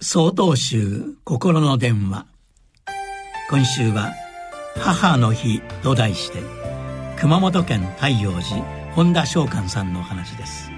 [0.00, 2.24] 総統集心の電話。
[3.50, 4.12] 今週は
[4.78, 6.38] 「母の日」と題して
[7.18, 8.62] 熊本県太陽寺
[8.94, 10.70] 本田翔寛さんの話です。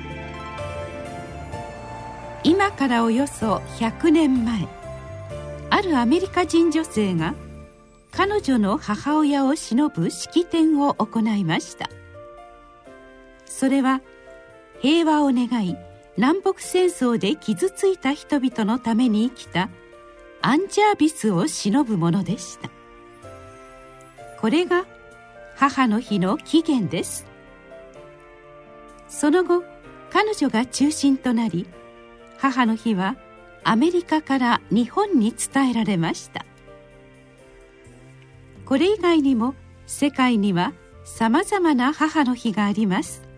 [2.45, 4.67] 今からおよそ100年前
[5.69, 7.35] あるアメリカ人女性が
[8.13, 11.91] 彼女の母親を偲ぶ式典を行いました。
[13.45, 14.01] それは
[14.81, 15.77] 平和を願い
[16.21, 19.71] 南北戦争で傷ついた人々のために生きた
[20.43, 22.69] アンジャービスを偲ぶものでした。
[24.39, 24.85] これが
[25.57, 27.25] 母の日の起源です。
[29.09, 29.65] その後
[30.11, 31.67] 彼女が中心となり
[32.37, 33.17] 母の日は
[33.65, 36.45] アメリカから日本に伝えられました。
[38.67, 39.55] これ以外にも
[39.87, 43.30] 世界にはさまざまな母の日があります。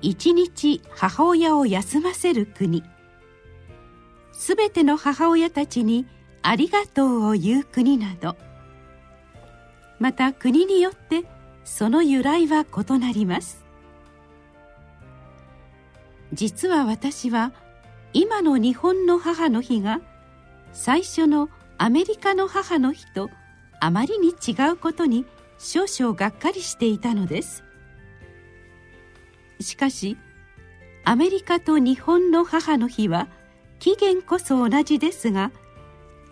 [0.00, 2.84] 一日母親を休ませる国。
[4.32, 6.06] すべての母親たちに
[6.42, 8.36] ありがとうを言う国など。
[9.98, 11.24] また国によって
[11.64, 13.64] その由来は異なります。
[16.32, 17.52] 実は私は
[18.12, 20.00] 今の日本の母の日が
[20.72, 23.30] 最初のアメリカの母の日と
[23.80, 25.24] あまりに違うことに
[25.58, 27.64] 少々がっかりしていたのです。
[29.60, 30.16] しかし
[31.04, 33.28] アメリカと日本の母の日は
[33.78, 35.52] 起源こそ同じですが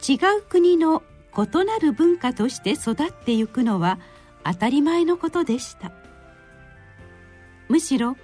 [0.07, 1.03] 違う国の
[1.37, 3.99] 異なる文化として育ってゆくのは
[4.45, 5.93] 当たり前のことでした。
[7.69, 8.17] むしろ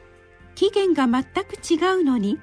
[0.55, 2.39] 起源が全く違うのに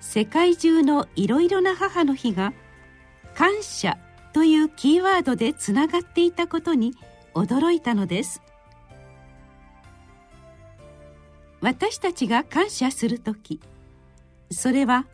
[0.00, 2.52] 世界中のいろいろな母の日が
[3.34, 3.98] 「感謝」
[4.32, 6.94] というキーワードでつながっていたことに
[7.34, 8.42] 驚いたのです。
[11.66, 13.60] 私たちが感謝する時。
[14.52, 15.04] それは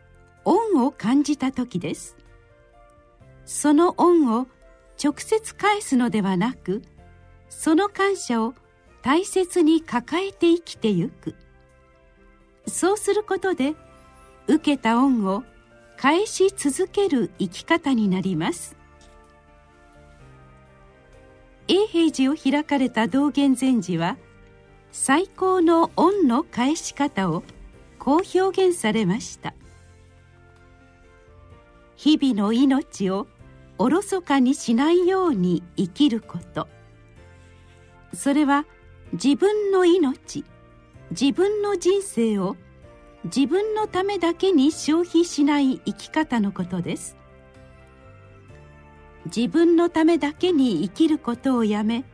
[0.45, 2.15] 恩を感じた時です。
[3.43, 4.45] その恩を
[5.03, 6.83] 直接返すのではなく
[7.49, 8.53] その感謝を
[9.01, 11.33] 大切に抱えて生きてゆく。
[12.67, 13.73] そうすることで
[14.45, 15.43] 受けた恩を
[15.97, 18.75] 返し続ける生き方になります。
[21.67, 24.17] 永平寺を開かれた道元禅師は
[24.95, 27.43] 「最高の恩の返し方を
[27.97, 29.55] こう表現されました。
[31.95, 33.25] 日々の命を
[33.79, 36.67] おろそかにしないように生きること。
[38.13, 38.65] それは
[39.13, 40.45] 自分の命
[41.09, 42.55] 自分の人生を
[43.23, 47.17] 自分のためだけに消費しない生き方のことです。
[49.25, 52.05] 自分のためだけに生きることをやめ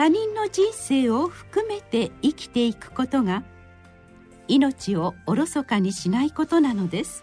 [0.00, 3.42] 他人の人生を含めて生きていくことが
[4.48, 7.22] 命をおろそかにしないことなのです。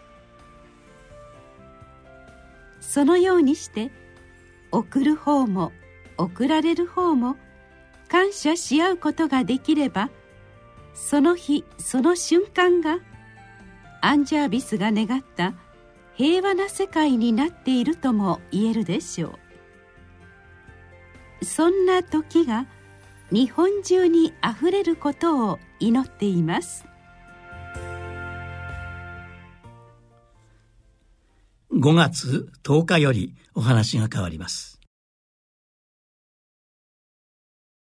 [2.79, 3.89] そのようにして
[4.71, 5.71] 送る方も
[6.19, 7.35] 送られる方も
[8.09, 10.11] 感謝し合うことができれば
[10.93, 12.99] その日その瞬間が
[14.01, 15.55] アンジャービスが願った
[16.13, 19.46] 平和な世界になっているとも言えるでしょう。
[21.43, 22.65] そんな時が
[23.31, 26.85] 日本中にあふれることを祈っています。
[31.71, 34.76] 5月10日よりお話が変わります。